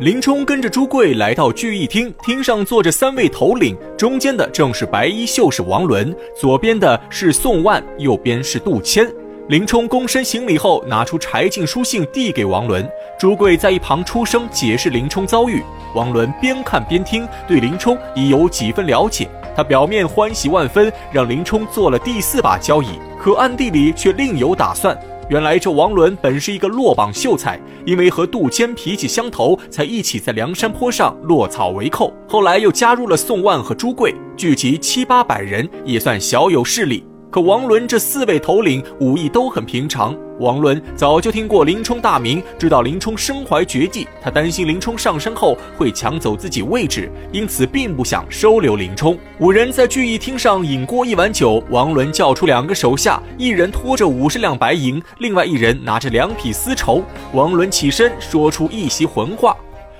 [0.00, 9.08] 林冲跟着朱贵来到聚义厅，厅上坐着三位头领，中间的正是白衣秀士王伦，左边的是宋万，右边是杜迁。
[9.46, 12.84] 林冲躬身行礼后，拿出柴进书信递给王伦。
[13.16, 15.62] 朱贵在一旁出声解释林冲遭遇。
[15.94, 19.28] 王伦边看边听，对林冲已有几分了解。
[19.54, 24.98] 他表面欢喜万分，让林冲做了第四把交椅，可暗地里却另有打算。
[25.30, 32.12] 原来这王伦本是一个落榜秀才，因为和杜迁脾气相投，才一起在梁山坡上落草为寇。
[32.28, 37.04] 后来又加入了宋万和朱贵，聚集七八百人，也算小有势力。
[37.34, 40.16] 可王伦这四位头领武艺都很平常。
[40.38, 49.18] 王伦早就听过林冲大名，知道林冲身怀绝技，他担心林冲上山后会抢走自己位置，因此并不想收留林冲。
[49.40, 57.02] 五人在聚义厅上饮过一碗酒，王伦叫出两个手下，一人拖着五十两白银，另外一人拿着两匹丝绸。
[57.32, 59.56] 王伦起身说出一席浑话：“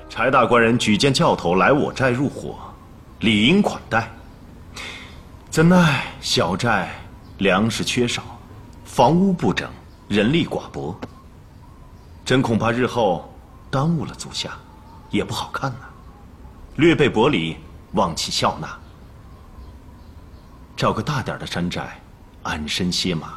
[0.08, 2.54] 柴大官人举荐教头来我寨入伙，
[3.18, 4.08] 理应款待。
[5.50, 6.90] 怎奈小寨……”
[7.44, 8.22] 粮食缺少，
[8.86, 9.68] 房屋不整，
[10.08, 10.98] 人力寡薄，
[12.24, 13.30] 真恐怕日后
[13.70, 14.52] 耽误了足下，
[15.10, 15.80] 也不好看呐。
[16.76, 17.58] 略备薄礼，
[17.92, 18.74] 望其笑纳。
[20.74, 22.00] 找个大点的山寨，
[22.44, 23.34] 安身歇马，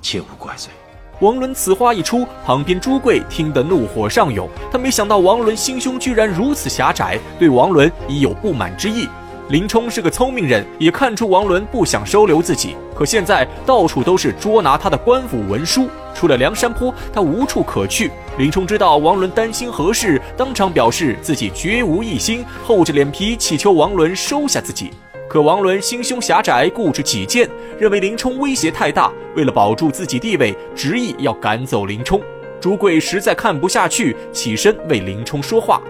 [0.00, 0.70] 切勿怪罪。
[1.18, 9.08] 王伦此话一出，旁边朱贵听得怒火上涌，他没想到王伦心胸居然如此狭窄，对王伦已有不满之意。
[9.48, 12.74] 林冲是个聪明人，也看出王伦不想收留自己。
[12.94, 18.10] 可现在到处都是捉拿他的官府文书，除了梁山坡，他无处可去。
[18.38, 24.90] 林冲知道王伦担心何事，当场表示自己绝无异心，厚着脸皮祈求王伦收下自己。
[25.28, 32.20] 可王伦心胸狭窄，固执己见，认为林冲威胁太大，为了保住自己地位，执意要赶走林冲。
[32.60, 35.82] 朱贵实在看不下去，起身为林冲说话。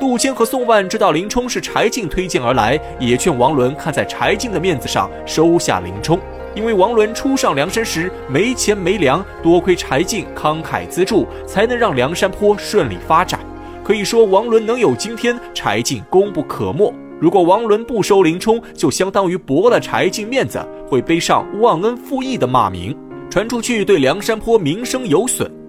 [0.00, 6.18] 杜迁和宋万知道林冲是柴进推荐而来，也劝王伦看在柴进的面子上收下林冲，
[6.54, 13.38] 因为王伦初上梁山时没钱没粮，多亏柴进慷慨资助，才能让梁山坡顺利发展。
[13.84, 16.90] 可以说，王伦能有今天，柴进功不可没。
[17.20, 20.58] 如果王伦不收林冲，就相当于驳了柴进面子，
[20.88, 22.96] 会背上忘恩负义的骂名，
[23.28, 25.59] 传出去对梁山坡名声有损。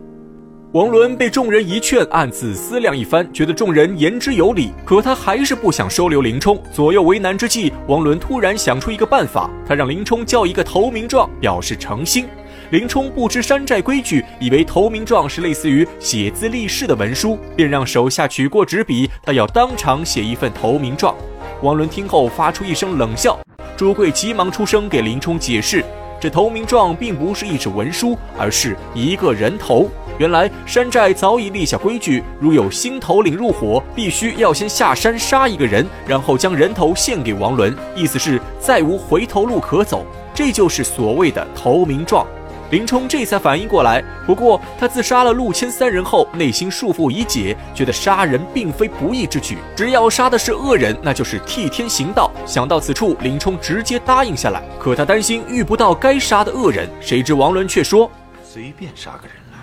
[0.73, 6.57] 王伦被众人一劝，暗自思量一番，觉得众人言之有理，可他还是不想收留林冲。
[6.71, 12.25] 左右为难之际，王伦突然想出一个办法，他让林冲叫一个投名状，表示诚心。
[12.69, 21.13] 林冲不知山寨规矩，以为投名状是类似于写字立誓的文书，便让手下取过纸笔，他要当场写一份投名状。
[21.61, 23.37] 王伦听后发出一声冷笑，
[23.75, 25.83] 朱贵急忙出声给林冲解释。
[26.21, 29.89] 这投名状并不是一纸文书，而是一个人头。
[30.19, 40.05] 原来山寨早已立下规矩，如有新头领入伙，必须要先下山杀一个人，然后将人头献给王伦，意思是再无回头路可走。
[40.31, 42.23] 这就是所谓的投名状。
[42.71, 52.31] 林冲这才反应过来，不过他自杀了陆谦三人后，内心束缚已解，觉得杀人并非不义之举，只要杀的是恶人，那就是替天行道。
[52.45, 54.63] 想到此处，林冲直接答应下来。
[54.79, 58.09] 可他担心遇不到该杀的恶人，谁知王伦却说
[58.41, 59.57] ：“随便杀个人来，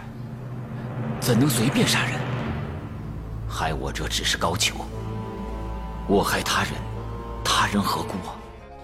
[1.18, 2.12] 怎能随便杀人？
[3.48, 4.72] 害我者只是高俅，
[6.06, 6.72] 我害他人，
[7.42, 8.10] 他人何故？”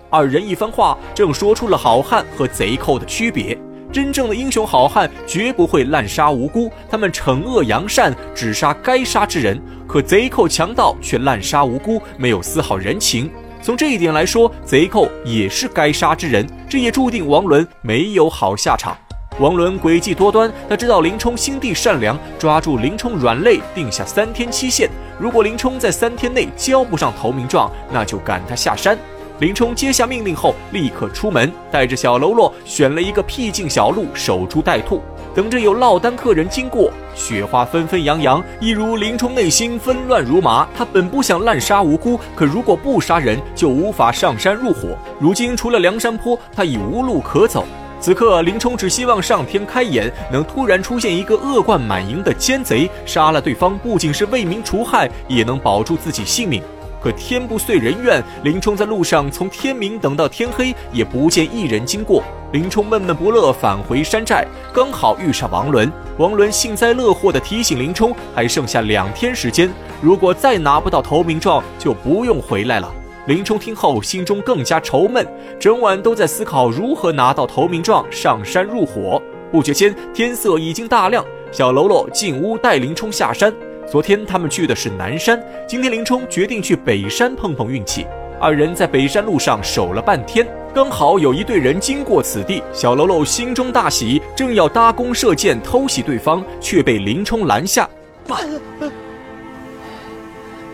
[0.09, 3.59] 二人一番话，正说出了好汉和贼寇的区别。
[3.95, 9.57] 真正的英雄好汉绝不会滥杀无辜，他们惩恶扬善，只杀该杀之人；
[9.87, 13.31] 可贼寇强盗却滥杀无辜，没有丝毫人情。
[13.63, 18.99] 从这一点来说，贼寇也是该杀之人，这也注定王伦没有好下场。
[19.39, 24.91] 王伦诡计多端，他知道林冲心地善良，抓住林冲软肋，定下三天期限。
[25.21, 28.99] 如果林冲在三天内交不上投名状，那就赶他下山。
[29.41, 35.03] 林冲接下命令后，立刻出门，带着小喽啰选了一个僻静小路，守株待兔，
[35.35, 36.89] 等着有落单客人经过。
[37.17, 40.65] 雪花纷纷扬扬，一如林冲内心纷乱如麻。
[40.77, 44.97] 他本不想滥杀无辜，可如果不杀人，就无法上山入伙。
[45.19, 47.65] 如今除了梁山坡，他已无路可走。
[47.99, 56.63] 此刻，林冲只希望上天开眼，能突然出现一个恶贯满盈的奸贼，杀了对方，不仅是为民除害，也能保住自己性命。
[57.05, 62.25] 可天不遂人愿，林冲在路上从天明等到天黑，也不见一人经过。
[62.51, 65.93] 林冲闷闷不乐，返回山寨，刚好遇上王伦。
[66.17, 69.71] 王伦幸灾乐祸地提醒林冲，还剩下两天时间，
[70.01, 72.91] 如果再拿不到投名状，就不用回来了。
[73.27, 75.27] 林冲听后，心中更加愁闷，
[75.61, 79.21] 整晚都在思考如何拿到投名状，上山入伙。
[79.53, 81.23] 不觉间，天色已经大亮。
[81.53, 83.53] 小喽啰进屋带林冲下山。
[83.91, 88.07] 昨天他们去的是南山，今天林冲决定去北山碰碰运气。
[88.41, 92.63] 二人在北山路上守了半天，刚好有一队人经过此地。
[92.73, 97.89] 小喽啰心中大喜，正要搭弓射箭偷袭对方，却被林冲拦下。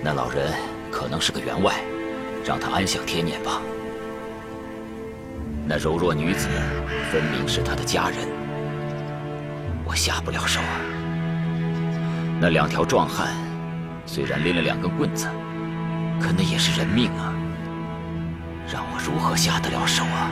[0.03, 0.51] 那老人
[0.91, 1.75] 可能是个员外，
[2.45, 3.61] 让他安享天年吧。
[5.67, 6.49] 那柔弱女子
[7.12, 8.19] 分明是他的家人，
[9.85, 10.89] 我下不了手啊。
[12.42, 13.28] 那两条壮汉
[14.06, 15.26] 虽然拎了两根棍子，
[16.19, 17.34] 可那也是人命啊。
[18.66, 20.31] 让我如何下得了手啊？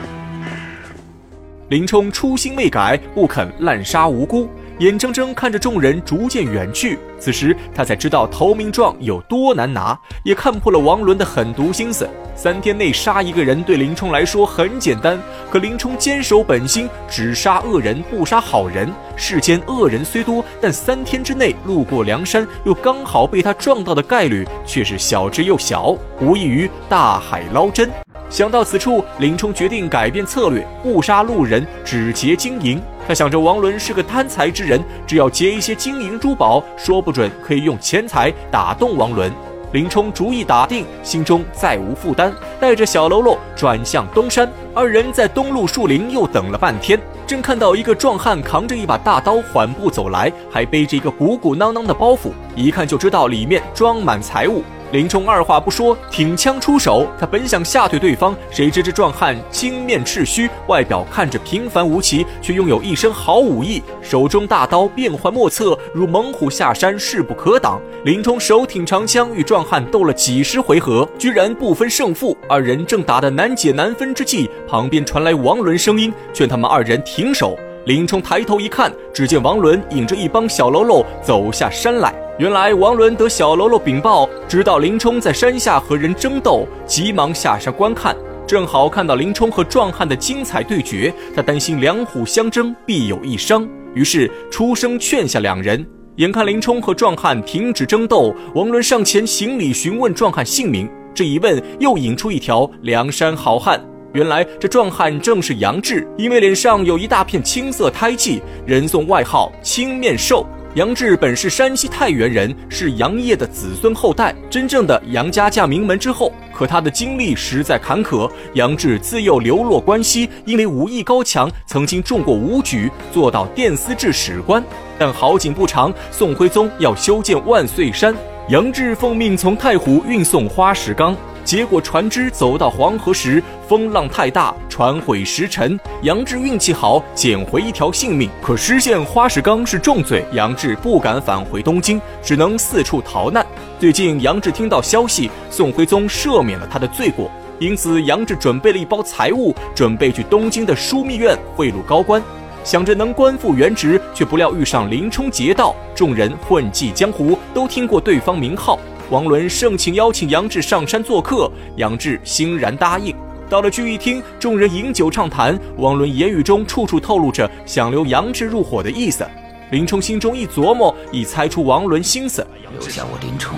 [1.69, 4.49] 林冲初心未改，不肯滥杀无辜，
[4.79, 6.97] 眼睁睁看着众人逐渐远去。
[7.19, 12.09] 此时他才知道投名状有多难拿，也看破了王伦的狠毒心思。
[12.35, 15.19] 三天内杀一个人对林冲来说很简单，
[15.51, 18.89] 可林冲坚守本心，只杀恶人不杀好人。
[19.17, 27.89] 世间恶人虽多，但三天之内路过梁山，又刚好被他撞到的概率却是小之又小，无异于大海捞针。
[28.29, 32.79] 想到此处，林冲决定改变策略，不杀路人，只劫金银。
[33.07, 39.31] 他想着王伦是个贪财之人，只要劫一些金银珠宝，说不准可以用钱财打动王伦。
[39.71, 44.47] 林冲主意打定，心中再无负担，带着小喽啰转向东山。
[44.75, 54.63] 二人在东路树林又等了半天，正看到一个壮汉扛着一把大刀缓步走来，还背着一个鼓鼓囊囊的包袱，一看就知道里面装满财物。
[54.91, 57.07] 林冲二话不说，挺枪出手。
[57.19, 63.83] 他本想吓退对方，谁知这壮汉青面赤须，外表看着平凡无奇，却拥有一身好武艺。
[64.01, 67.79] 手中大刀变幻莫测，如猛虎下山，势不可挡。
[68.03, 72.35] 林冲手挺长枪，与壮汉斗了几十回合，居然不分胜负。
[72.47, 77.55] 二人正打得难解难分之际，旁边传来王伦声音，劝他们二人停手。
[77.85, 82.13] 林冲抬头一看，只见王伦引着一帮小喽啰走下山来。
[82.37, 88.15] 原来王伦得小喽啰禀报，知道林冲在山下和人争斗，急忙下山观看。
[88.45, 95.85] 正好看到林冲和壮汉的精彩对决，他担心两虎相争必有一伤，于是出声劝下两人。
[96.17, 100.89] 眼看林冲和壮汉停止争斗，王伦上前行礼询问壮汉姓名。
[101.13, 103.81] 这一问又引出一条梁山好汉，
[104.13, 110.45] 原来这壮汉正是杨志，因为脸上有一大片青色胎记，人送外号青面兽。
[110.75, 116.31] 杨志本是山西太原人，是杨业的子孙后代，真正的杨家嫁名门之后。
[116.53, 118.29] 可他的经历实在坎坷。
[118.53, 124.63] 杨志自幼流落关西，因为武艺高强，曾经中过武举，做到殿司制史官。
[124.97, 128.15] 但好景不长，宋徽宗要修建万岁山，
[128.49, 131.15] 杨志奉命从太湖运送花石纲。
[131.43, 135.79] 结果船只走到黄河时，风浪太大，船毁石沉。
[136.03, 138.29] 杨志运气好，捡回一条性命。
[138.41, 143.45] 可失陷花石纲是重罪，杨志不敢返回东京，只能四处逃难。
[143.79, 152.21] 最近，杨志听到消息，宋徽宗赦免了他的罪过，因此杨志准备了一包财物，准备去东京的枢密院贿赂高官，
[152.63, 155.75] 想着能官复原职，却不料遇上林冲劫道。
[155.95, 158.77] 众人混迹江湖，都听过对方名号。
[159.09, 163.15] 王伦盛情邀请杨志上山做客，杨志欣然答应。
[163.49, 169.27] 到了聚义厅，众人饮酒畅谈，王伦言语中处处透露着想留杨志入伙的意思。
[169.71, 173.57] 林冲心中一琢磨，已猜出王伦心思，留下我林冲，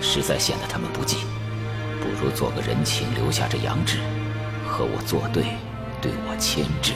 [0.00, 1.18] 实在显得他们不济，
[2.00, 3.98] 不如做个人情，留下这杨志，
[4.66, 5.44] 和我作对，
[6.02, 6.94] 对我牵制。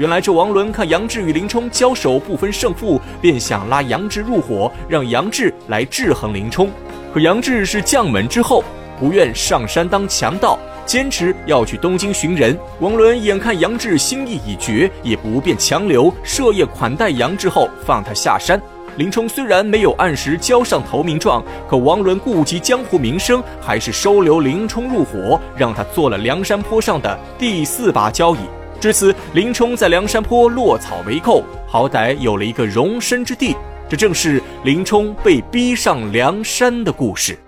[0.00, 6.70] 原来这王伦看杨志与林冲交手不分胜负，便想拉杨志入伙，让杨志来制衡林冲。
[7.12, 8.64] 可杨志是将门之后，
[8.98, 12.58] 不愿上山当强盗，坚持要去东京寻人。
[12.80, 18.58] 王伦眼看杨志心意已决，也不便强留，设宴款待杨志后放他下山。
[18.96, 28.38] 林冲虽然没有按时交上投名状，可王伦顾及江湖名声，还是收留林冲入伙，让他做了梁山坡上的第四把交椅。
[28.80, 33.54] 至此，林冲在梁山坡落草为寇，好歹有了一个容身之地。
[33.90, 37.38] 这正是林冲被逼上梁山的故事。